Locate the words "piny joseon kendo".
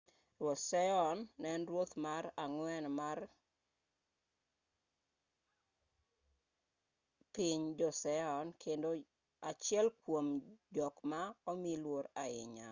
7.33-8.89